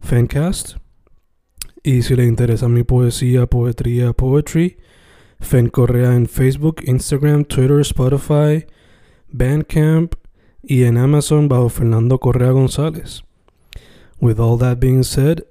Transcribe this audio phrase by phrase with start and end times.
[0.00, 0.76] Fancast.
[1.82, 4.78] Y si le interesa mi poesía, poetría, poetry,
[5.40, 8.66] Fen Correa en Facebook, Instagram, Twitter, Spotify,
[9.28, 10.14] Bandcamp
[10.62, 13.22] y en Amazon bajo Fernando Correa González.
[14.20, 15.44] With all that being said,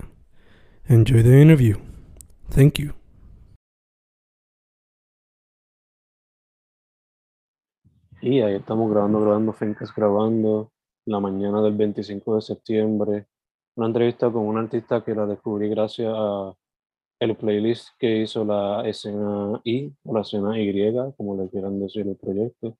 [0.88, 1.78] enjoy the interview.
[2.50, 2.94] Thank you.
[8.22, 10.72] Y ahí estamos grabando, grabando, Fencas grabando,
[11.06, 13.28] la mañana del 25 de septiembre.
[13.78, 16.52] Una entrevista con un artista que la descubrí gracias a
[17.20, 22.08] el playlist que hizo la escena I o la escena Y, como le quieran decir
[22.08, 22.76] el proyecto.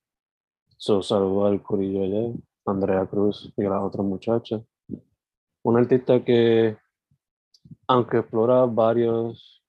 [0.76, 2.34] So, saludo al corillo allá,
[2.66, 4.60] Andrea Cruz y las otras muchachas.
[5.62, 6.76] Un artista que,
[7.86, 9.62] aunque explora varios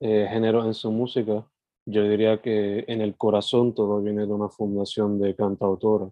[0.00, 1.46] eh, géneros en su música,
[1.84, 6.08] yo diría que en el corazón todo viene de una fundación de cantautora.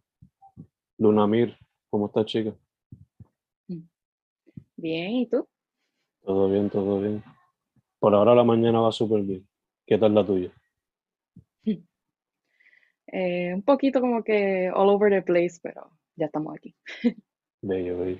[0.98, 1.56] Luna Mir,
[1.89, 2.55] ¿cómo está chica?
[4.77, 5.47] Bien, ¿y tú?
[6.21, 7.25] Todo bien, todo bien.
[8.01, 9.49] Por ahora la mañana va súper bien.
[9.87, 10.53] ¿Qué tal la tuya?
[13.09, 16.75] Eh, un poquito como que all over the place, pero ya estamos aquí.
[17.62, 18.19] Bello, bello.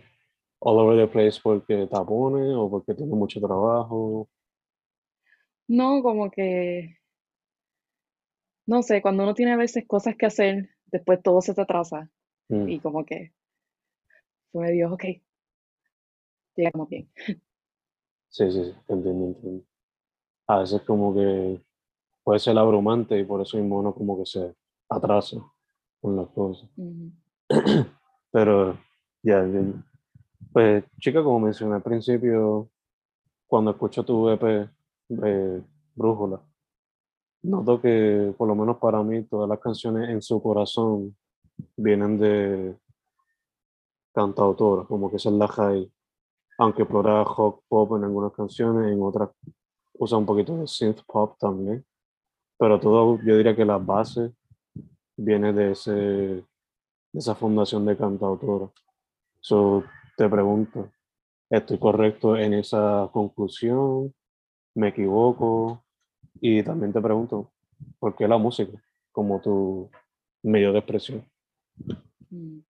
[0.61, 4.29] All over the place porque tapones o porque tiene mucho trabajo.
[5.69, 6.99] No, como que,
[8.67, 12.11] no sé, cuando uno tiene a veces cosas que hacer, después todo se te atrasa
[12.51, 13.33] Mm, y como que
[14.51, 15.05] fue Dios, ok,
[16.57, 17.11] bien.
[18.29, 19.65] Sí, sí, sí, entiendo, entiendo.
[20.49, 21.63] A veces como que
[22.25, 24.55] puede ser abrumante y por eso mismo uno como que se
[24.89, 25.37] atrasa
[26.01, 26.69] con las cosas.
[28.33, 28.79] Pero
[29.23, 29.47] ya.
[30.53, 32.71] Pues chica, como mencioné al principio,
[33.47, 34.69] cuando escucho tu EP,
[35.25, 35.63] eh,
[35.95, 36.43] Brújula,
[37.43, 41.17] noto que por lo menos para mí todas las canciones en su corazón
[41.77, 42.77] vienen de
[44.13, 45.93] cantautoras, como que esa es la high,
[46.59, 49.31] aunque explora rock pop en algunas canciones, en otras
[49.99, 51.85] usa un poquito de synth pop también,
[52.59, 54.33] pero todo, yo diría que la base
[55.17, 56.45] viene de, ese, de
[57.15, 58.71] esa fundación de cantautora.
[59.41, 59.85] So,
[60.17, 60.91] te pregunto,
[61.51, 64.15] ¿estoy correcto en esa conclusión?
[64.75, 65.85] ¿Me equivoco?
[66.41, 67.53] Y también te pregunto,
[67.99, 69.91] ¿por qué la música como tu
[70.43, 71.25] medio de expresión?
[72.31, 72.61] Mm.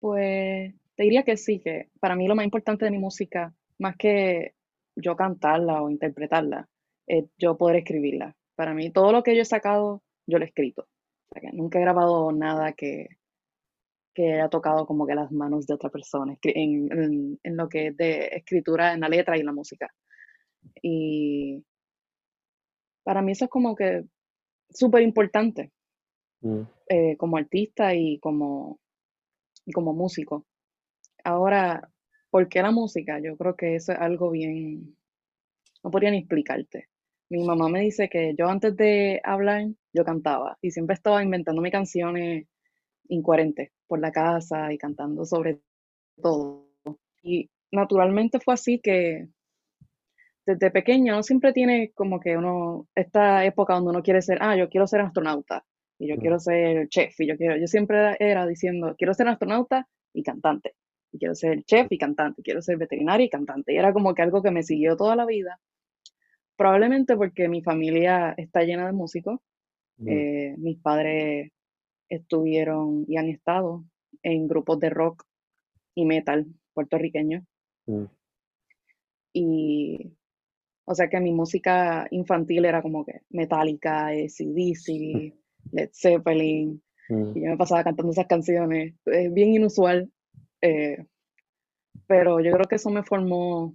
[0.00, 3.96] Pues te diría que sí, que para mí lo más importante de mi música, más
[3.98, 4.54] que
[4.96, 6.68] yo cantarla o interpretarla,
[7.08, 8.36] es yo poder escribirla.
[8.56, 10.82] Para mí todo lo que yo he sacado, yo lo he escrito.
[11.30, 13.08] O sea, que nunca he grabado nada que,
[14.14, 17.68] que haya tocado como que las manos de otra persona, escri- en, en- en lo
[17.68, 19.88] que es de escritura en la letra y en la música.
[20.82, 21.64] Y
[23.04, 24.04] para mí eso es como que
[24.70, 25.72] súper importante
[26.42, 28.80] Mm, eh, como artista y como,
[29.66, 30.46] y como músico.
[31.24, 31.90] Ahora,
[32.30, 33.20] ¿por qué la música?
[33.20, 34.96] Yo creo que eso es algo bien,
[35.84, 36.88] no podría ni explicarte.
[37.30, 41.70] Mi mamá me dice que yo antes de hablar, yo cantaba y siempre estaba inventándome
[41.70, 42.46] canciones
[43.08, 45.60] incoherentes por la casa y cantando sobre
[46.22, 46.68] todo.
[47.22, 49.28] Y naturalmente fue así que
[50.46, 54.56] desde pequeño uno siempre tiene como que uno, esta época donde uno quiere ser, ah,
[54.56, 55.64] yo quiero ser astronauta
[55.98, 56.20] y yo Mm.
[56.20, 60.22] quiero ser chef y yo quiero, yo siempre era, era diciendo, quiero ser astronauta y
[60.22, 60.74] cantante.
[61.12, 63.72] Y quiero ser chef y cantante, quiero ser veterinaria y cantante.
[63.72, 65.58] Y era como que algo que me siguió toda la vida.
[66.56, 69.40] Probablemente porque mi familia está llena de músicos.
[69.98, 71.50] mm, Eh, mis padres
[72.08, 73.84] estuvieron y han estado
[74.22, 75.24] en grupos de rock
[75.94, 77.44] y metal puertorriqueños.
[77.86, 78.04] mm,
[79.32, 80.12] Y,
[80.84, 85.34] o sea que mi música infantil era como que Metallica, AC/DC,
[85.72, 87.36] Led Zeppelin, mm.
[87.36, 88.94] y yo me pasaba cantando esas canciones.
[89.04, 90.10] Es bien inusual,
[90.60, 91.06] eh,
[92.06, 93.74] pero yo creo que eso me formó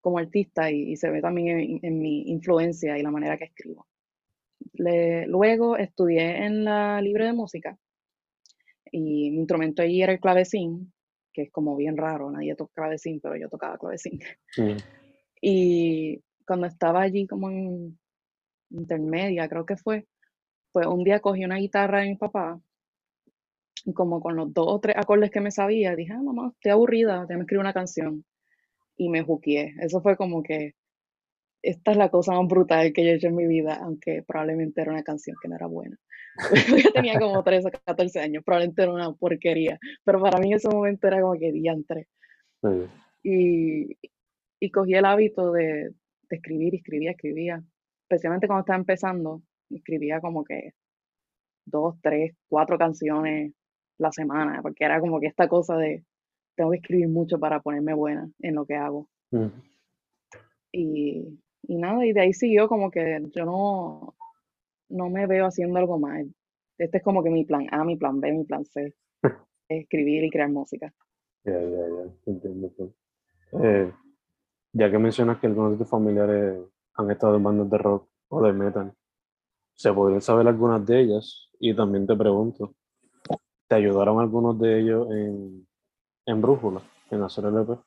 [0.00, 3.86] como artista y, se ve también en, mi influencia y la manera que escribo.
[4.72, 7.78] luego estudié en la libre de música
[8.90, 10.92] y mi instrumento allí era el clavecín,
[11.32, 14.18] que es como bien raro, nadie toca clavecín, pero yo tocaba clavecín.
[15.40, 17.98] Y cuando estaba allí como en
[18.70, 20.06] intermedia, creo que fue,
[20.72, 22.60] pues un día cogí una guitarra de mi papá
[23.84, 26.72] y como con los dos o tres acordes que me sabía, dije, ah, mamá, estoy
[26.72, 28.24] aburrida, déjame escribir una canción.
[28.96, 29.74] Y me juqué.
[29.80, 30.74] Eso fue como que
[31.62, 34.80] esta es la cosa más brutal que yo he hecho en mi vida, aunque probablemente
[34.80, 35.96] era una canción que no era buena.
[36.84, 40.54] yo tenía como 13 o 14 años, probablemente era una porquería, pero para mí en
[40.54, 42.08] ese momento era como que diantre.
[43.22, 43.96] Y,
[44.60, 45.90] y cogí el hábito de,
[46.30, 47.62] de escribir, escribía, escribía,
[48.02, 50.72] especialmente cuando estaba empezando, escribía como que
[51.64, 53.52] dos, tres, cuatro canciones
[53.98, 56.04] la semana, porque era como que esta cosa de
[56.56, 59.08] tengo que escribir mucho para ponerme buena en lo que hago.
[60.72, 64.16] y, y, nada, y de ahí siguió como que yo no,
[64.88, 66.26] no me veo haciendo algo más.
[66.78, 68.94] Este es como que mi plan A, mi plan B, mi plan C.
[69.68, 70.92] escribir y crear música.
[71.44, 72.72] Ya, ya, ya, entiendo.
[72.76, 72.90] Pues.
[73.62, 73.92] Eh,
[74.72, 76.58] ya que mencionas que algunos de tus familiares
[76.94, 78.92] han estado en bandas de rock o de metal,
[79.74, 81.50] ¿se podrían saber algunas de ellas?
[81.60, 82.74] Y también te pregunto,
[83.68, 85.66] ¿te ayudaron algunos de ellos en,
[86.26, 87.78] en Brújula, en hacer el EP?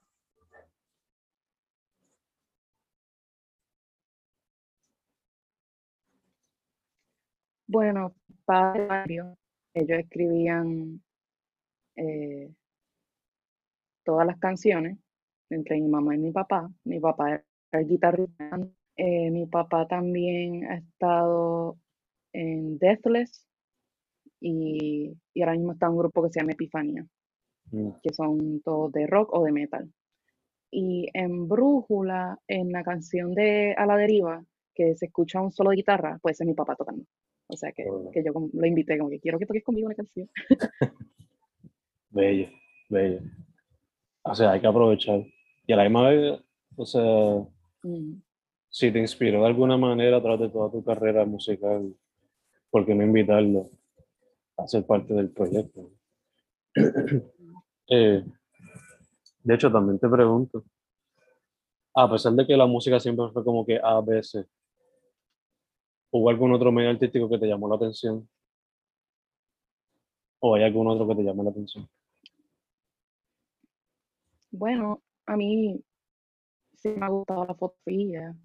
[7.68, 8.14] Bueno,
[8.46, 9.38] padre Mario,
[9.74, 11.02] ellos escribían
[11.96, 12.54] eh,
[14.04, 14.98] todas las canciones
[15.50, 16.70] entre mi mamá y mi papá.
[16.84, 18.60] Mi papá era el guitarrista.
[18.98, 21.78] Eh, mi papá también ha estado
[22.34, 23.48] en Deathless
[24.42, 27.06] y, ahora mismo está un grupo que se llama Epifanía,
[27.72, 27.90] mm.
[28.02, 29.90] que son todos de rock o de metal.
[30.72, 34.44] Y en Brújula, en la canción de A la Deriva,
[34.74, 37.04] que se escucha un solo de guitarra, pues es mi papá tocando.
[37.48, 40.30] O sea que, que yo lo invité como que quiero que toques conmigo una canción.
[42.10, 42.48] bello,
[42.90, 43.20] bello.
[44.24, 45.22] O sea, hay que aprovechar.
[45.68, 46.42] Y a la misma vez,
[46.78, 47.46] o sea,
[47.84, 48.22] mm.
[48.70, 51.94] si te inspiró de alguna manera a través de toda tu carrera musical,
[52.70, 53.70] ¿por qué no invitarlo
[54.58, 55.92] a ser parte del proyecto?
[57.94, 58.24] Eh,
[59.44, 60.64] de hecho, también te pregunto,
[61.94, 64.48] a pesar de que la música siempre fue como que a veces,
[66.12, 68.30] ¿hubo algún otro medio artístico que te llamó la atención?
[70.40, 71.90] ¿O hay algún otro que te llamó la atención?
[74.52, 75.84] Bueno, a mí
[76.76, 78.36] sí me ha gustado la fotografía.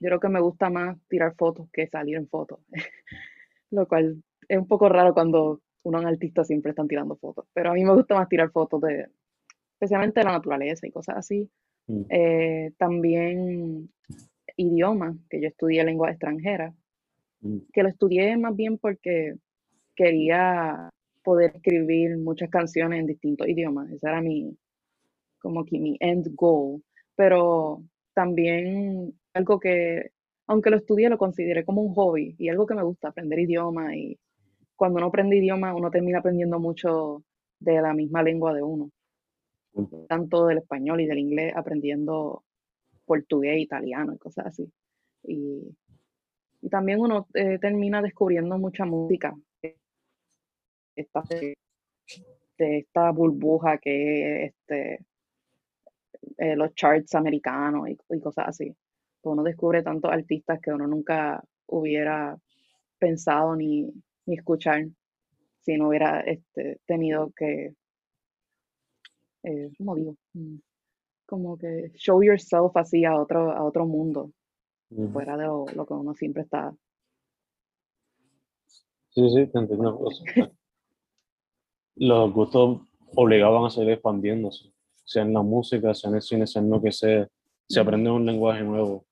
[0.00, 2.60] Yo creo que me gusta más tirar fotos que salir en fotos,
[3.70, 7.70] lo cual es un poco raro cuando uno es artista siempre están tirando fotos, pero
[7.70, 9.06] a mí me gusta más tirar fotos de,
[9.74, 11.50] especialmente de la naturaleza y cosas así.
[11.86, 12.02] Mm.
[12.08, 13.90] Eh, también
[14.56, 16.74] idioma, que yo estudié lengua extranjera,
[17.40, 17.58] mm.
[17.72, 19.34] que lo estudié más bien porque
[19.94, 20.90] quería
[21.22, 23.90] poder escribir muchas canciones en distintos idiomas.
[23.90, 24.56] Ese era mi,
[25.40, 26.82] como que mi end goal,
[27.16, 27.82] pero
[28.14, 30.10] también algo que,
[30.46, 33.96] aunque lo estudié, lo consideré como un hobby y algo que me gusta, aprender idioma
[33.96, 34.18] y
[34.76, 37.22] cuando uno aprende idioma, uno termina aprendiendo mucho
[37.58, 38.90] de la misma lengua de uno,
[40.08, 42.42] tanto del español y del inglés, aprendiendo
[43.04, 44.70] portugués, italiano y cosas así.
[45.24, 45.76] Y,
[46.70, 49.34] también uno eh, termina descubriendo mucha música.
[50.96, 51.56] Esta, de,
[52.56, 55.04] esta burbuja que este,
[56.38, 58.74] eh, los charts americanos y, cosas así.
[59.20, 62.38] Pues uno descubre tantos artistas que uno nunca hubiera
[62.98, 63.92] pensado ni,
[64.26, 64.86] escuchar
[65.60, 67.74] si no hubiera este, tenido que,
[69.42, 70.16] eh, ¿cómo digo?
[70.34, 70.56] Mm,
[71.26, 74.30] como que show yourself así a otro, a otro mundo,
[75.12, 76.74] fuera de lo, que uno siempre está.
[79.10, 80.08] Sí, sí, te entiendo.
[81.96, 82.80] Los gustos
[83.14, 86.80] obligaban a seguir expandiéndose sea en la música, sea en el cine, sea en lo
[86.80, 87.28] que sea,
[87.68, 89.04] si aprendes un lenguaje nuevo,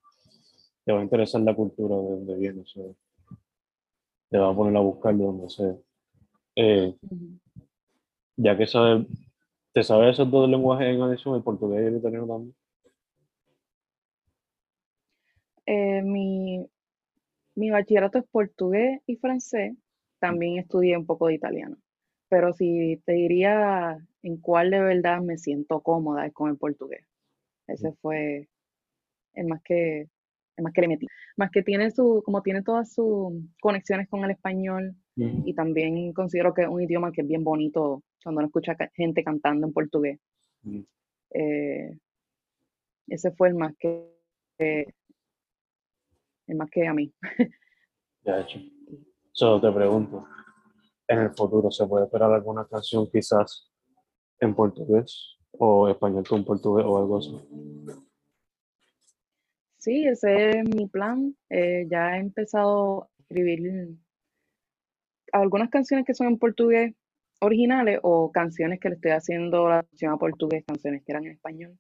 [0.84, 2.64] te va a interesar la cultura de donde viene,
[4.32, 5.76] te va a poner a buscar de donde sea.
[6.56, 6.96] Eh,
[8.36, 9.06] ya que sabes,
[9.74, 12.54] ¿te sabes esos dos lenguajes en adición, el portugués y el italiano también?
[15.66, 16.66] Eh, mi,
[17.56, 19.76] mi bachillerato es portugués y francés,
[20.18, 21.76] también estudié un poco de italiano.
[22.30, 27.04] Pero si te diría en cuál de verdad me siento cómoda es con el portugués.
[27.66, 28.48] Ese fue
[29.34, 30.08] el más que,
[30.58, 31.06] más que le metí.
[31.36, 36.54] Más que tiene su, como tiene todas sus conexiones con el español, y también considero
[36.54, 40.18] que es un idioma que es bien bonito cuando uno escucha gente cantando en portugués.
[41.30, 41.98] Eh,
[43.08, 44.08] ese fue el más que,
[44.58, 47.12] el más que a mí.
[48.24, 48.58] Ya hecho.
[49.32, 50.24] Solo te pregunto,
[51.08, 53.70] ¿en el futuro se puede esperar alguna canción quizás
[54.40, 57.36] en portugués o español con portugués o algo así?
[59.82, 61.34] Sí, ese es mi plan.
[61.50, 63.88] Eh, ya he empezado a escribir
[65.32, 66.94] algunas canciones que son en portugués
[67.40, 71.32] originales o canciones que le estoy haciendo la versión a portugués, canciones que eran en
[71.32, 71.76] español.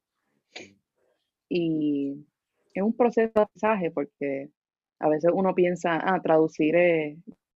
[1.48, 2.26] Y
[2.74, 4.50] es un proceso de aprendizaje porque
[4.98, 6.74] a veces uno piensa, ah, traducir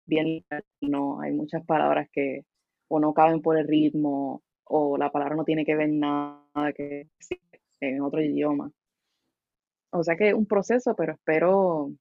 [0.05, 0.45] bien,
[0.81, 2.45] no, hay muchas palabras que
[2.87, 7.09] o no caben por el ritmo o la palabra no tiene que ver nada que
[7.81, 8.71] en otro idioma.
[9.97, 11.91] O sea que es un proceso, pero espero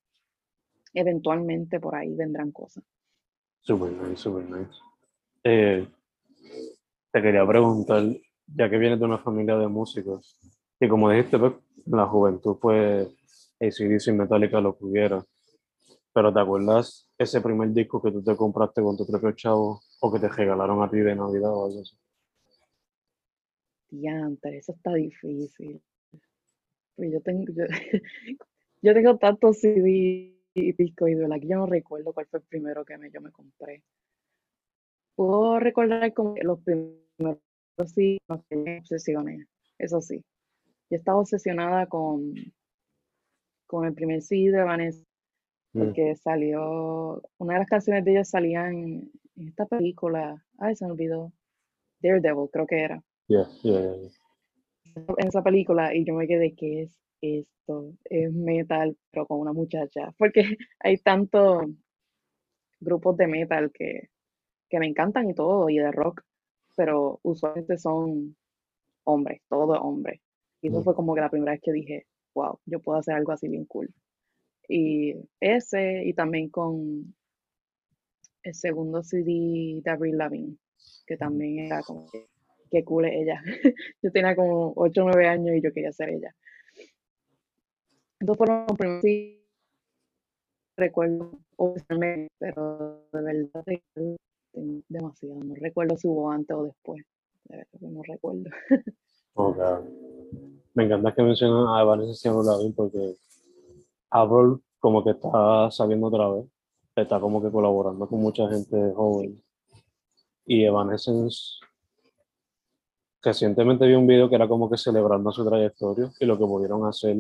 [0.93, 2.85] eventualmente por ahí vendrán cosas.
[3.61, 4.73] Super nice, super nice.
[5.45, 5.87] Eh,
[7.13, 8.03] te quería preguntar,
[8.47, 10.39] ya que vienes de una familia de músicos,
[10.81, 11.53] y como dijiste, pues,
[11.87, 13.09] la juventud, pues,
[13.61, 15.25] ACDC y Metallica lo pudiera.
[16.13, 20.13] Pero ¿te acuerdas ese primer disco que tú te compraste con tu propio chavo o
[20.13, 21.97] que te regalaron a ti de Navidad o algo así?
[23.91, 25.81] Diantre, eso está difícil.
[26.97, 27.65] Pues yo tengo, yo,
[28.83, 32.41] yo tengo tantos CD y discos y de verdad que yo no recuerdo cuál fue
[32.41, 33.83] el primero que me, yo me compré.
[35.17, 37.41] Puedo recordar como los primeros
[37.87, 39.47] sí, que me obsesioné,
[39.79, 40.25] eso sí.
[40.91, 42.35] Yo estaba obsesionada con,
[43.67, 45.05] con el primer CD de Vanessa,
[45.75, 50.77] Mm, porque salió, una de las canciones de ellos salía en, en esta película, ay,
[50.77, 51.33] se me olvidó,
[52.01, 53.03] Daredevil, creo que era.
[53.29, 54.24] yeah, yeah, yeah.
[54.97, 57.93] En esa película y yo me quedé, ¿qué es esto?
[58.05, 60.13] Es metal, pero con una muchacha.
[60.19, 60.43] Porque
[60.81, 61.67] hay tantos
[62.81, 64.11] grupos de metal que,
[64.71, 66.23] que me encantan y todo, y de rock,
[66.77, 68.37] pero usualmente son
[69.05, 70.21] hombres, todo hombres.
[70.63, 73.15] Y eso Mm, fue como que la primera vez que dije, wow, yo puedo hacer
[73.17, 73.93] algo así bien cool.
[74.69, 77.15] Y ese, y también con
[78.45, 80.57] el segundo CD de Avril Lavigne,
[81.07, 82.29] que también era como que,
[82.75, 83.41] qué cool es ella.
[84.03, 86.35] Yo tenía como 8 o 9 años y yo quería ser ella.
[88.19, 89.41] Entonces fueron los primeros sí
[90.77, 91.39] recuerdo,
[92.39, 93.65] pero de verdad
[94.89, 95.41] demasiado.
[95.45, 97.05] No recuerdo si hubo antes o después.
[97.45, 98.51] De verdad que no recuerdo.
[100.75, 103.15] Me encanta que mencionan a Vanessa Lavín porque
[104.11, 106.47] Avril como que está saliendo otra vez,
[106.97, 109.41] está como que colaborando con mucha gente joven.
[110.47, 111.61] Y Evanescence,
[113.25, 116.87] recientemente vi un video que era como que celebrando su trayectoria y lo que pudieron
[116.87, 117.17] hacer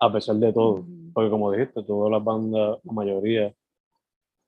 [0.00, 0.84] a pesar de todo.
[1.12, 3.54] Porque como dijiste, todas las bandas, la mayoría,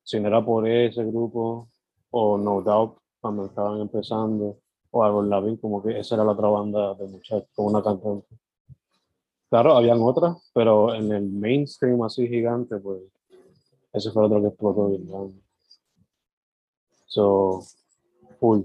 [0.03, 1.69] si no era por ese grupo,
[2.11, 4.59] o No Doubt, cuando estaban empezando,
[4.91, 8.27] o Avril Lavigne, como que esa era la otra banda de muchachos, con una cantante.
[9.49, 13.03] Claro, habían otras, pero en el mainstream así gigante, pues,
[13.93, 15.41] ese fue el otro que explotó bien grande.
[17.07, 17.61] So,
[18.39, 18.63] full,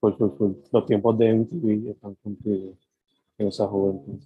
[0.00, 0.52] full, full, full.
[0.72, 2.76] Los tiempos de MTV están cumplidos
[3.38, 4.20] en esa juventud,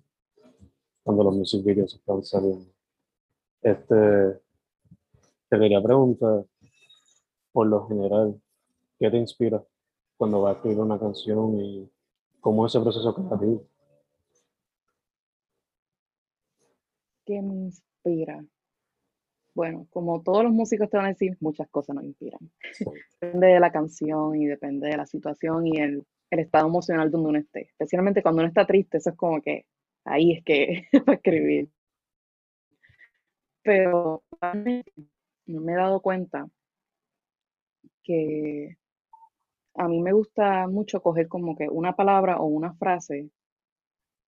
[1.02, 2.66] cuando los music videos están saliendo.
[3.62, 4.40] Este,
[5.48, 6.44] te quería preguntar,
[7.52, 8.40] por lo general,
[8.98, 9.62] ¿qué te inspira
[10.16, 11.90] cuando vas a escribir una canción y
[12.40, 13.64] cómo es ese proceso creativo?
[17.24, 18.44] ¿Qué me inspira?
[19.54, 22.40] Bueno, como todos los músicos te van a decir, muchas cosas nos inspiran.
[23.20, 27.28] Depende de la canción y depende de la situación y el, el estado emocional donde
[27.28, 27.68] uno esté.
[27.70, 29.66] Especialmente cuando uno está triste, eso es como que
[30.04, 31.68] ahí es que va a escribir.
[33.62, 34.22] Pero
[35.46, 36.48] no me he dado cuenta
[38.02, 38.76] que
[39.76, 43.30] a mí me gusta mucho coger como que una palabra o una frase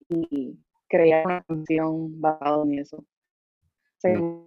[0.09, 2.99] y crear una canción basada en eso.
[2.99, 4.46] O sea, Mm,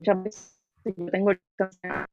[0.00, 2.08] muchas veces yo tengo canciones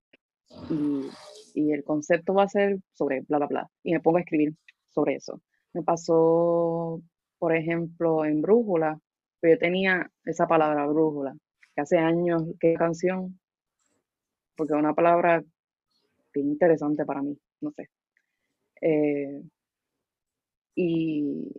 [0.70, 1.18] y,
[1.54, 4.56] y el concepto va a ser sobre bla, bla, bla, y me pongo a escribir
[4.90, 5.42] sobre eso.
[5.74, 7.02] Me pasó,
[7.40, 9.00] por ejemplo, en Brújula,
[9.40, 11.36] pero yo tenía esa palabra brújula,
[11.76, 13.40] que hace años que canción,
[14.56, 15.44] porque es una palabra
[16.36, 17.90] interesante para mí, no sé.
[18.82, 19.42] Eh,
[20.76, 21.52] y,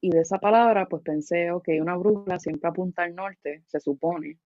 [0.00, 4.38] y de esa palabra, pues pensé, ok, una brújula siempre apunta al norte, se supone.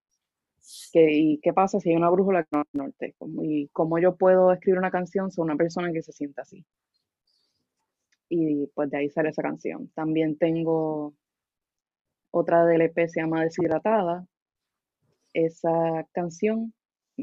[0.93, 3.15] Que, ¿Y qué pasa si hay una brújula que no al norte?
[3.19, 6.65] ¿Cómo- ¿Y cómo yo puedo escribir una canción sobre una persona que se sienta así?
[8.31, 9.89] Y pues de ahí sale esa canción.
[9.95, 11.15] También tengo
[12.33, 14.27] otra del EP, se llama Deshidratada.
[15.33, 16.73] Esa canción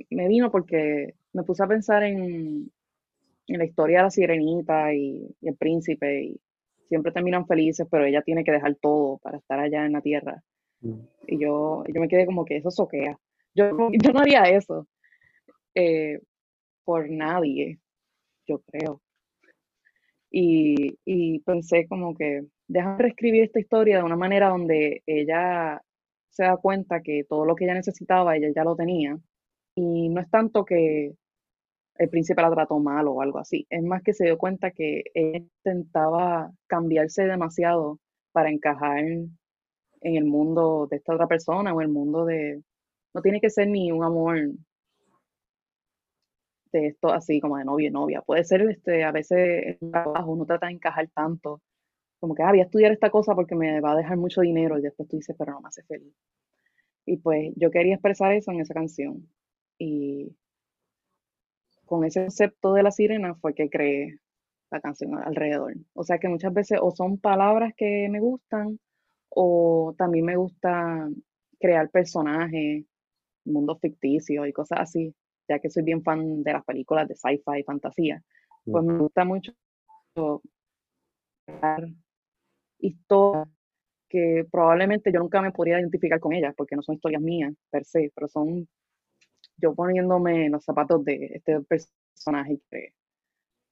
[0.10, 2.72] me vino porque me puse a pensar en,
[3.48, 6.42] en la historia de la sirenita y, y el príncipe y,
[6.88, 10.44] siempre terminan felices, pero ella tiene que dejar todo para estar allá en la tierra.
[10.82, 11.00] Mm.
[11.28, 13.20] Y yo, yo me quedé como que eso soquea.
[14.04, 14.88] Yo, no- haría eso
[15.76, 16.20] eh,
[16.86, 17.80] por nadie,
[18.48, 19.02] yo creo.
[20.30, 25.82] Y, y pensé como que déjame reescribir esta historia de una manera donde ella
[26.30, 29.18] se da cuenta que todo lo que ella necesitaba, ella ya lo tenía.
[29.76, 31.14] Y no es tanto que
[31.98, 35.04] el príncipe la trató mal o algo así, es más que se dio cuenta que
[35.16, 38.00] ella intentaba cambiarse demasiado
[38.34, 39.38] para encajar en
[40.02, 42.62] el mundo de esta otra persona o el mundo de...
[43.14, 44.38] No tiene que ser ni un amor
[46.72, 48.22] de esto así como de novio y novia.
[48.22, 51.62] Puede ser este, a veces el trabajo, uno trata de encajar tanto,
[52.20, 54.78] como que ah, voy a estudiar esta cosa porque me va a dejar mucho dinero
[54.78, 56.14] y después tú dices, pero no me hace feliz.
[57.06, 59.28] Y pues yo quería expresar eso en esa canción.
[59.80, 60.36] Y
[61.86, 64.20] con ese concepto de la sirena fue que creé
[64.72, 65.76] la canción alrededor.
[65.94, 68.80] O sea que muchas veces o son palabras que me gustan
[69.30, 71.10] o también me gusta
[71.60, 72.86] crear personajes,
[73.48, 75.14] mundos ficticios y cosas así,
[75.48, 78.22] ya que soy bien fan de las películas de sci-fi y fantasía.
[78.66, 79.54] Pues me gusta mucho
[81.46, 81.88] crear
[82.80, 83.48] historias
[84.10, 87.84] que probablemente yo nunca me podría identificar con ellas porque no son historias mías per
[87.84, 88.68] se, pero son
[89.58, 92.60] yo poniéndome en los zapatos de este personaje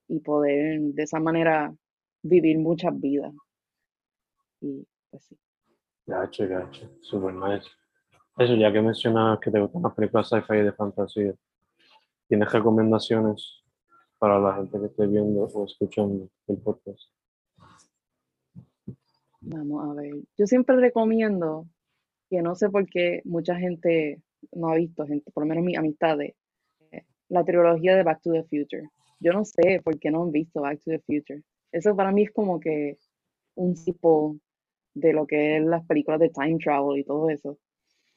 [0.08, 1.74] y poder de esa manera
[2.22, 3.32] vivir muchas vidas.
[4.60, 5.38] Y pues sí.
[6.06, 7.68] Gacho, gacho, super nice.
[8.38, 11.34] Eso, ya que mencionas que te gustan las películas sci-fi y de fantasía,
[12.28, 13.64] ¿tienes recomendaciones
[14.18, 17.10] para la gente que esté viendo o escuchando el podcast?
[19.40, 20.14] Vamos a ver.
[20.36, 21.66] Yo siempre recomiendo,
[22.28, 24.20] que no sé por qué mucha gente
[24.52, 26.34] no ha visto, gente, por lo menos mis amistades,
[26.90, 28.90] eh, la trilogía de Back to the Future.
[29.18, 31.42] Yo no sé por qué no han visto Back to the Future.
[31.72, 32.98] Eso para mí es como que
[33.54, 34.36] un tipo
[34.92, 37.58] de lo que es las películas de time travel y todo eso.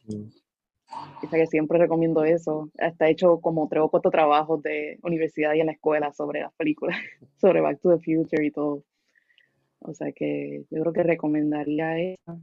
[0.07, 2.71] Sea que siempre recomiendo eso.
[2.79, 6.41] Hasta he hecho como tres o cuatro trabajos de universidad y en la escuela sobre
[6.41, 6.97] las películas,
[7.41, 8.83] sobre Back to the Future y todo.
[9.79, 12.39] O sea que yo creo que recomendaría esa.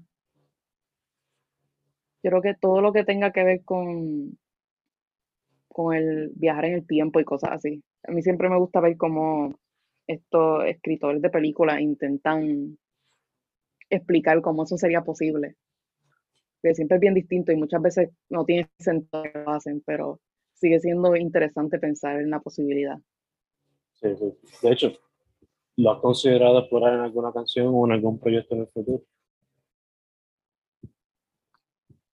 [2.23, 4.39] Yo creo que todo lo que tenga que ver con,
[5.69, 7.83] con el viajar en el tiempo y cosas así.
[8.05, 9.55] A mí siempre me gusta ver cómo
[10.07, 12.79] estos escritores de películas intentan
[13.91, 15.57] explicar cómo eso sería posible.
[16.67, 20.19] Que siempre es bien distinto y muchas veces no tiene sentido que lo hacen, pero
[20.53, 22.99] sigue siendo interesante pensar en la posibilidad.
[23.93, 24.35] Sí, sí.
[24.63, 24.93] De hecho,
[25.77, 29.05] ¿lo has considerado explorar en alguna canción o en algún proyecto en el futuro?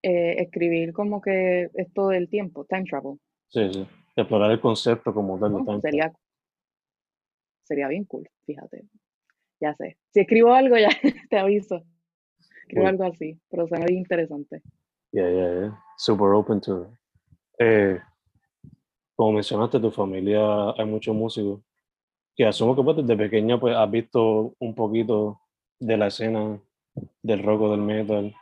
[0.04, 3.88] Eh, escribir como que esto del tiempo, time travel, Sí, sí.
[4.16, 5.66] Explorar el concepto como tal ¿no?
[5.66, 6.14] time sería,
[7.64, 8.84] sería bien cool, fíjate.
[9.60, 9.98] Ya sé.
[10.12, 10.90] Si escribo algo, ya
[11.32, 11.84] te aviso.
[12.70, 12.86] Cool.
[12.86, 14.62] algo así, pero suena bien interesante.
[15.12, 15.84] Yeah, yeah, yeah.
[15.98, 16.90] Super open to it.
[17.60, 18.00] Eh,
[19.16, 21.62] como mencionaste, tu familia hay muchos músicos
[22.36, 25.40] que asumo que pues desde pequeña pues has visto un poquito
[25.80, 26.60] de la escena
[27.22, 28.36] del rock o del metal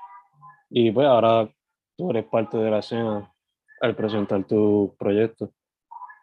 [0.70, 1.50] y pues ahora
[1.98, 3.34] tú eres parte de la escena
[3.82, 5.52] al presentar tu proyecto.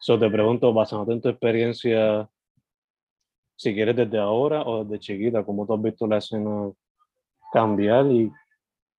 [0.00, 2.28] So te pregunto, basándote en tu experiencia,
[3.56, 6.70] si quieres desde ahora o desde chiquita, ¿cómo tú has visto la escena
[7.52, 8.30] cambiar y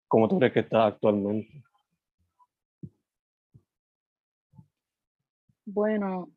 [0.07, 1.63] cómo tú crees que está actualmente?
[5.65, 6.29] Bueno,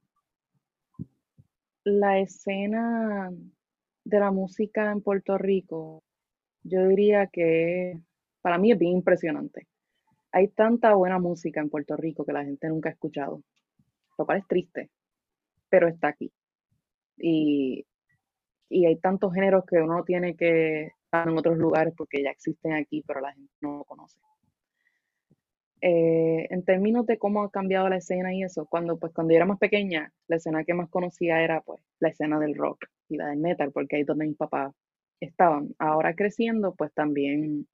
[1.85, 3.31] la escena
[4.05, 6.03] de la música en Puerto Rico,
[6.62, 7.98] yo diría que
[8.42, 9.66] para mí es bien impresionante.
[10.33, 13.42] Hay tanta buena música en Puerto Rico que la gente nunca ha escuchado,
[14.18, 14.90] lo cual es triste,
[15.68, 16.33] pero está aquí.
[17.16, 17.87] Y,
[18.68, 22.72] y hay tantos géneros que uno no tiene que en otros lugares porque ya existen
[22.75, 24.18] aquí, pero la gente no lo conoce.
[25.83, 29.37] Eh, en términos de cómo ha cambiado la escena y eso, cuando, pues, cuando yo
[29.37, 33.16] era más pequeña, la escena que más conocía era pues, la escena del rock y
[33.16, 34.72] la del metal, porque ahí donde mis papás
[35.20, 35.75] estaban.
[35.79, 37.66] Ahora creciendo, pues también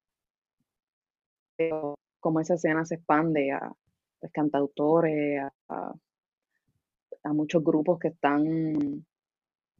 [2.19, 3.71] cómo esa escena se expande a
[4.19, 5.93] pues, cantautores, a-
[7.23, 9.05] a muchos grupos que están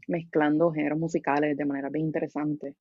[0.07, 2.75] mezclando géneros musicales de manera bien interesante.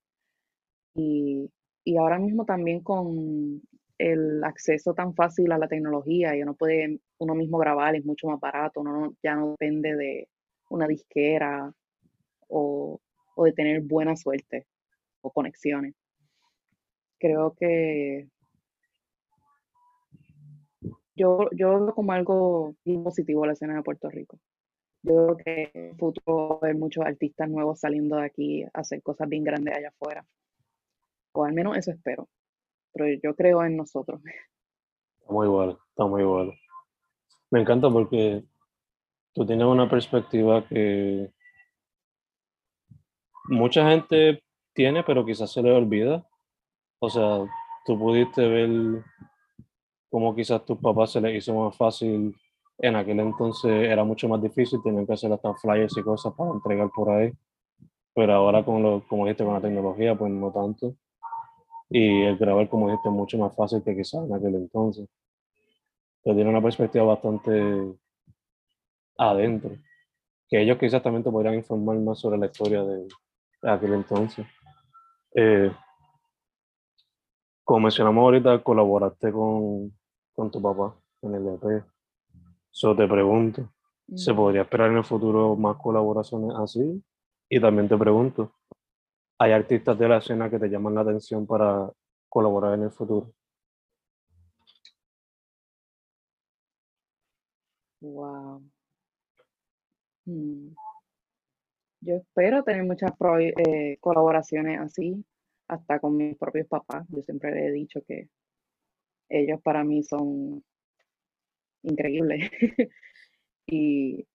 [0.99, 1.51] Y,
[1.85, 3.63] y ahora mismo también con
[3.99, 8.29] el acceso tan fácil a la tecnología y uno puede uno mismo grabar, es mucho
[8.29, 10.29] más barato, uno no- ya no depende de
[10.71, 11.73] una disquera
[12.49, 13.01] o,
[13.37, 14.67] o de tener buena suerte
[15.23, 15.95] o conexiones.
[17.21, 18.29] Creo que
[21.17, 24.39] yo, yo veo como algo positivo la escena de Puerto Rico.
[25.03, 29.03] Yo creo que en el futuro haber muchos artistas nuevos saliendo de aquí a hacer
[29.03, 30.27] cosas bien grandes allá afuera.
[31.39, 32.29] O al menos eso espero.
[32.93, 34.21] Pero yo creo en nosotros.
[35.21, 36.53] Estamos igual, estamos igual.
[37.51, 38.43] Me encanta porque
[39.33, 41.31] tú tienes una perspectiva que
[43.45, 44.43] mucha gente
[44.75, 46.27] tiene, pero quizás se le olvida.
[46.99, 47.47] O sea,
[47.87, 49.05] tú pudiste ver
[50.11, 52.35] cómo quizás tus papás se les hizo más fácil.
[52.79, 56.51] En aquel entonces era mucho más difícil, tenían que hacer hasta flyers y cosas para
[56.51, 57.33] entregar por ahí.
[58.13, 60.97] Pero ahora, con lo, como dijiste, con la tecnología, pues no tanto.
[61.91, 65.09] Y el grabar, como dijiste, es mucho más fácil que quizás en aquel entonces.
[66.23, 67.95] Pero tiene una perspectiva bastante
[69.17, 69.71] adentro.
[70.49, 73.07] Que ellos quizás también te podrían informar más sobre la historia de,
[73.63, 74.47] de aquel entonces.
[75.35, 75.71] Eh,
[77.65, 79.93] como mencionamos ahorita, colaboraste con,
[80.35, 81.85] con tu papá en el EP.
[82.71, 83.69] So te pregunto,
[84.15, 84.37] ¿se Mm.
[84.37, 87.03] podría esperar en el futuro más colaboraciones así?
[87.51, 88.53] Y también te pregunto,
[89.39, 91.91] ¿hay artistas de la escena que te llaman la atención para
[92.29, 93.33] colaborar en el futuro?
[98.01, 98.63] Wow.
[100.27, 100.75] Mm.
[102.01, 105.25] Yo espero tener muchas eh, colaboraciones así,
[105.69, 107.07] hasta con mis propios papás.
[107.11, 108.29] Yo siempre les he dicho que
[109.29, 110.65] ellos para mí son
[111.83, 112.51] increíbles
[113.67, 114.27] y,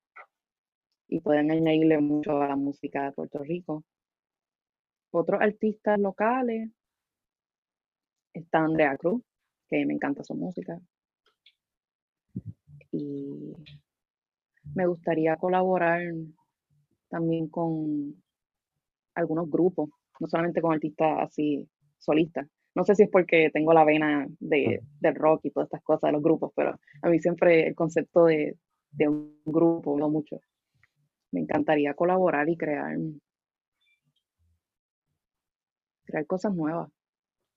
[1.07, 3.83] y pueden añadirle mucho a la música de Puerto Rico.
[5.15, 6.71] Otros artistas locales
[8.34, 9.21] está Andrea Cruz,
[9.69, 10.80] que me encanta su música.
[12.91, 13.54] Y
[14.73, 16.02] me gustaría colaborar
[17.10, 18.15] también con
[19.13, 22.47] algunos grupos, no solamente con artistas así solistas.
[22.73, 26.08] No sé si es porque tengo la vena de, del rock y todas estas cosas
[26.08, 28.58] de los grupos, pero a mí siempre el concepto de,
[28.89, 30.39] de un grupo me mucho.
[31.32, 32.97] Me encantaría colaborar y crear,
[36.13, 36.91] crear cosas nuevas,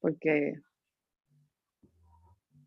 [0.00, 0.54] porque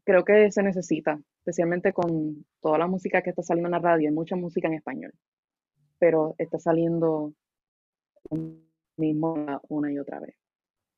[0.04, 4.10] creo que se necesita, especialmente con toda la música que está saliendo en la radio,
[4.10, 5.14] hay mucha música en español,
[5.98, 7.34] pero está saliendo
[8.98, 9.36] mismo
[9.70, 10.36] una y otra vez.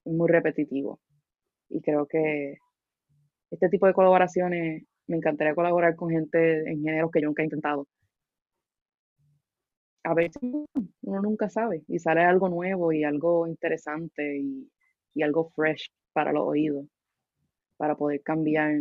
[0.03, 0.99] Es muy repetitivo.
[1.69, 2.57] Y creo que
[3.49, 7.45] este tipo de colaboraciones, me encantaría colaborar con gente en géneros que yo nunca he
[7.45, 7.87] intentado.
[10.03, 14.69] A ver, uno nunca sabe y sale algo nuevo y algo interesante y,
[15.13, 16.85] y algo fresh para los oídos,
[17.77, 18.73] para poder cambiar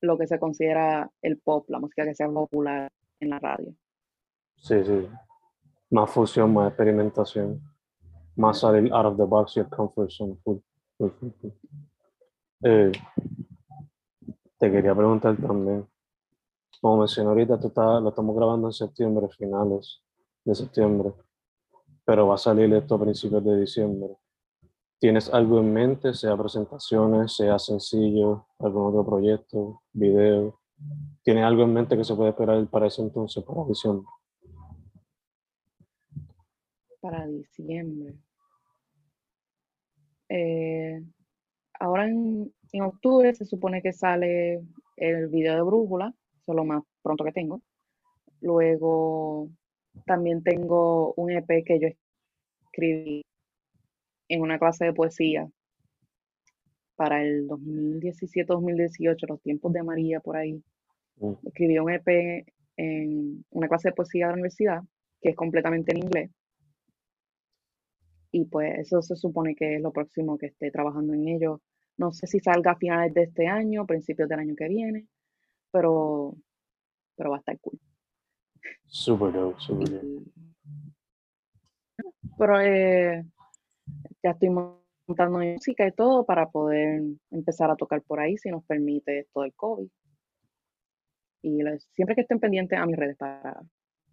[0.00, 3.74] lo que se considera el pop, la música que sea popular en la radio.
[4.56, 5.08] Sí, sí.
[5.90, 7.60] Más fusión, más experimentación.
[8.36, 10.36] Más salir out of the box, your comfort zone.
[10.44, 10.58] Full.
[12.62, 12.92] Eh,
[14.58, 15.86] te quería preguntar también.
[16.80, 17.58] Como mencioné ahorita,
[18.00, 20.02] lo estamos grabando en septiembre, finales
[20.44, 21.12] de septiembre.
[22.04, 24.16] Pero va a salir esto a principios de diciembre.
[24.98, 30.60] ¿Tienes algo en mente, sea presentaciones, sea sencillo, algún otro proyecto, video?
[31.22, 34.06] ¿Tienes algo en mente que se puede esperar para ese entonces, para diciembre?
[37.00, 38.14] para diciembre.
[40.28, 41.02] Eh,
[41.80, 44.62] ahora en, en octubre se supone que sale
[44.96, 47.62] el video de Brújula, eso es lo más pronto que tengo.
[48.40, 49.50] Luego
[50.06, 51.88] también tengo un EP que yo
[52.64, 53.22] escribí
[54.28, 55.48] en una clase de poesía
[56.96, 60.62] para el 2017-2018, los tiempos de María por ahí.
[61.16, 61.32] Mm.
[61.46, 64.82] Escribí un EP en una clase de poesía de la universidad,
[65.20, 66.30] que es completamente en inglés.
[68.32, 71.60] Y pues eso se supone que es lo próximo que esté trabajando en ello.
[71.96, 75.06] No sé si salga a finales de este año, principios del año que viene,
[75.72, 76.36] pero,
[77.16, 77.78] pero va a estar cool.
[78.86, 80.30] Super dope, super dope.
[82.38, 83.24] Pero eh,
[84.22, 88.64] ya estoy montando música y todo para poder empezar a tocar por ahí si nos
[88.64, 89.88] permite esto del COVID.
[91.42, 93.62] Y les- siempre que estén pendientes a mis redes para,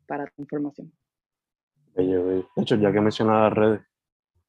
[0.07, 0.91] para información.
[1.95, 2.49] Bello, bello.
[2.55, 3.81] De hecho, ya que mencionas las redes,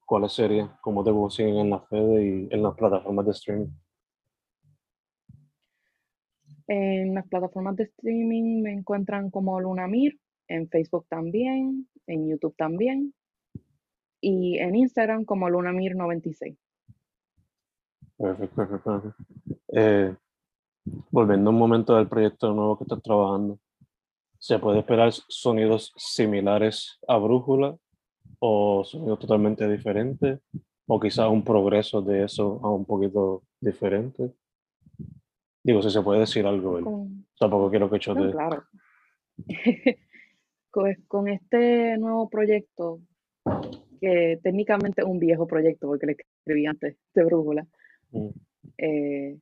[0.05, 0.71] ¿cuáles serían?
[0.81, 3.67] ¿Cómo te consiguen en las redes y en las plataformas de streaming?
[6.71, 13.15] En las plataformas de streaming me encuentran como Lunamir, en Facebook también, en YouTube también,
[14.21, 16.55] y en Instagram como Lunamir96.
[18.17, 19.01] Perfecto, perfecto.
[19.01, 19.23] perfecto.
[19.69, 20.15] Eh,
[21.09, 23.57] volviendo un momento del proyecto nuevo que estás trabajando,
[24.37, 27.75] ¿se puede esperar sonidos similares a Brújula
[28.37, 30.39] o sonidos totalmente diferentes?
[30.85, 34.35] ¿O quizás un progreso de eso a un poquito diferente?
[35.63, 36.81] Digo, si se puede decir algo.
[36.81, 38.31] Con- tampoco quiero que no, chote.
[38.31, 38.63] claro.
[40.71, 43.01] Pues con este nuevo proyecto,
[43.99, 47.67] que técnicamente es un viejo proyecto porque lo escribí antes de Brújula.
[48.11, 48.29] Mm.
[48.77, 49.39] Eh,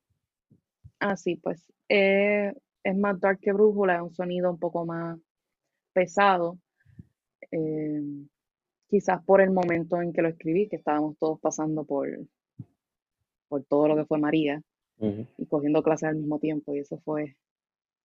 [1.00, 2.52] ah, sí, pues eh,
[2.82, 5.18] es más dark que Brújula, es un sonido un poco más
[5.92, 6.58] pesado.
[7.50, 8.02] eh,
[8.88, 12.08] quizás por el momento en que lo escribí, que estábamos todos pasando por,
[13.48, 14.62] por todo lo que fue María
[15.00, 17.36] Y cogiendo clases al mismo tiempo, y eso fue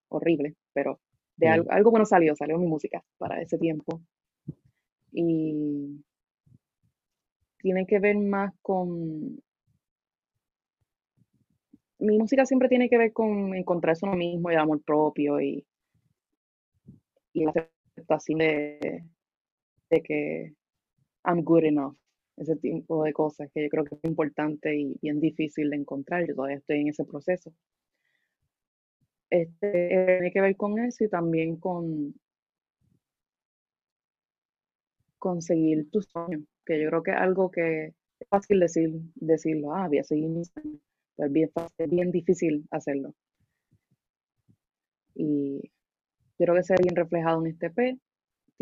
[0.10, 1.00] horrible, pero
[1.38, 4.02] de algo, algo bueno salió, salió mi música para ese tiempo.
[5.12, 6.04] Y
[7.60, 9.42] tiene que ver más con...
[12.00, 15.66] Mi música siempre tiene que ver con encontrarse uno mismo y el amor propio y,
[17.34, 17.52] y la
[17.96, 19.06] aceptación de,
[19.90, 20.54] de que
[21.26, 21.96] I'm good enough.
[22.38, 26.28] Ese tipo de cosas que yo creo que es importante y bien difícil de encontrar.
[26.28, 27.54] Yo todavía estoy en ese proceso.
[29.30, 29.88] Este,
[30.20, 32.14] tiene que ver con eso y también con
[35.24, 39.88] conseguir tus sueños, que yo creo que es algo que es fácil decir, decirlo, ah,
[39.88, 40.82] voy a seguir mis sueños,
[41.16, 41.32] pero
[41.78, 43.16] es bien, difícil hacerlo.
[45.16, 45.72] Y
[46.38, 47.98] creo que se ve bien reflejado en este EP.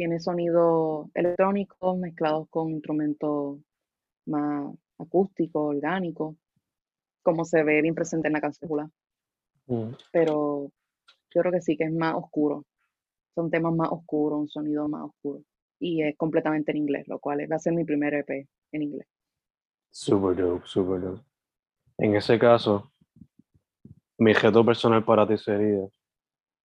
[0.02, 3.60] Tiene sonidos electrónicos mezclados con instrumentos
[4.26, 6.38] más acústicos, orgánicos,
[7.22, 8.92] como se ve bien presente en la canción
[9.68, 9.92] Mm.
[10.12, 10.72] pero
[11.30, 12.66] yo creo que sí que es más oscuro.
[13.36, 15.44] Son temas más oscuros, un sonido más oscuro.
[15.80, 19.08] Y es completamente en inglés, lo cual va a ser mi primer EP en inglés.
[19.92, 21.22] Super dope, super dope.
[22.00, 22.92] En ese caso,
[24.18, 25.88] mi reto personal para ti sería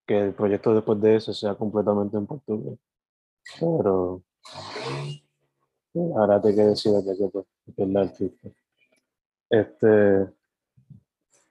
[0.07, 2.79] que el proyecto después de ese sea completamente en portugués.
[3.59, 4.21] Pero
[6.15, 8.49] ahora te que decidir de qué pues, que es la artista.
[9.49, 10.27] Este,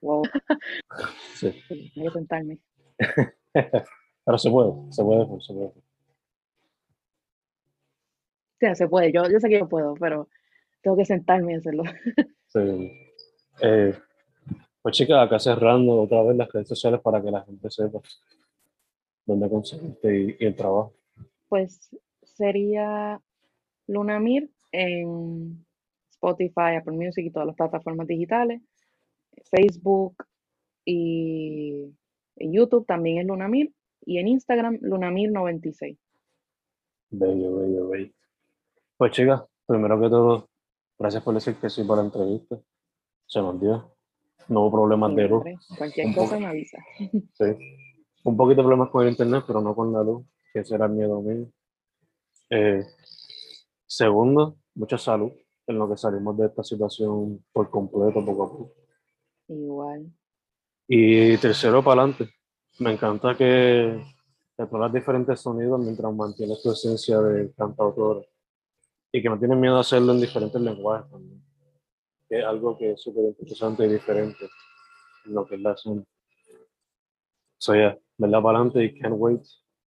[0.06, 0.22] Wow,
[1.34, 1.52] sí.
[1.68, 2.58] hay que sentarme.
[4.24, 5.72] Pero se puede, se puede, hacer, se puede.
[8.60, 10.28] Sí, se puede, yo, yo sé que yo puedo, pero
[10.80, 11.82] tengo que sentarme y hacerlo.
[12.48, 12.90] Sí.
[13.60, 13.92] Eh,
[14.80, 18.00] pues chicas, acá cerrando otra vez las redes sociales para que la gente sepa
[19.26, 20.94] dónde conseguiste y, y el trabajo.
[21.48, 21.90] Pues
[22.22, 23.20] sería
[23.86, 25.64] Lunamir en
[26.10, 28.62] Spotify, Apple Music y todas las plataformas digitales.
[29.50, 30.16] Facebook
[30.84, 31.94] y
[32.36, 33.72] en YouTube también es Lunamir.
[34.04, 35.98] Y en Instagram, Lunamir96.
[37.10, 38.12] Bello, bello, bello.
[38.96, 40.48] Pues chicas, primero que todo,
[40.98, 42.58] gracias por decir que sí para la entrevista.
[43.26, 43.96] Se nos dio.
[44.48, 45.44] No hubo problemas de luz.
[45.76, 46.78] Cualquier Un cosa me avisa.
[47.00, 47.44] Sí.
[48.24, 50.24] Un poquito de problemas con el internet, pero no con la luz,
[50.56, 51.52] que ese era el miedo mío.
[52.48, 52.82] Eh,
[53.86, 55.30] segundo, mucha salud
[55.66, 58.72] en lo que salimos de esta situación por completo, poco a poco.
[59.48, 60.10] Igual.
[60.88, 62.30] Y tercero, para adelante.
[62.78, 64.02] Me encanta que
[64.56, 68.22] exploras diferentes sonidos mientras mantienes tu esencia de cantautora.
[69.12, 71.44] Y que no tienes miedo a hacerlo en diferentes lenguajes también.
[72.30, 74.48] Que es algo que es súper interesante y diferente
[75.26, 76.02] en lo que es la escena.
[77.58, 78.42] So, yeah, ¿verdad?
[78.42, 79.42] Para adelante y can't wait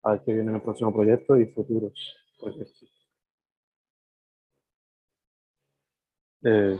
[0.03, 1.93] a ver qué viene en el próximo proyecto y futuros
[2.39, 2.89] proyectos.
[6.43, 6.79] Eh,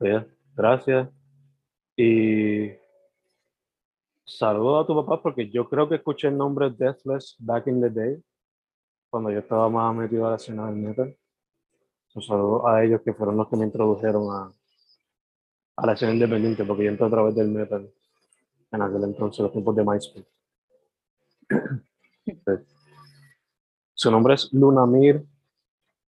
[0.00, 1.08] yeah, gracias.
[1.96, 2.70] Y
[4.24, 7.90] saludo a tu papá porque yo creo que escuché el nombre Deathless back in the
[7.90, 8.22] day,
[9.10, 11.16] cuando yo estaba más metido a la escena del metal.
[12.14, 14.52] Un saludo a ellos que fueron los que me introdujeron a,
[15.76, 17.88] a la escena independiente, porque yo entré a través del metal
[18.70, 20.37] en aquel entonces, los tiempos de MySpace.
[23.94, 25.24] Su nombre es Lunamir.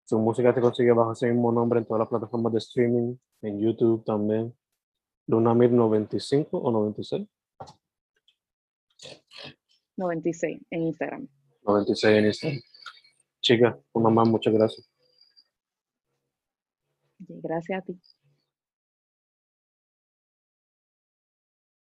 [0.03, 3.59] Su música se consigue bajo ese mismo nombre en todas las plataformas de streaming, en
[3.59, 4.55] YouTube también.
[5.27, 7.27] Lunamir 95 o 96.
[9.97, 11.27] 96 en Instagram.
[11.63, 12.61] 96 en Instagram.
[13.41, 14.89] Chica, una más, muchas gracias.
[17.19, 17.99] Gracias a ti.